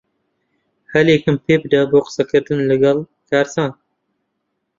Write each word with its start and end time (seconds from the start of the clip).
ھەلێکم 0.93 1.35
پێبدە 1.45 1.81
بۆ 1.89 1.99
قسەکردن 2.05 2.59
لەگەڵ 2.69 2.97
کارزان. 3.29 3.71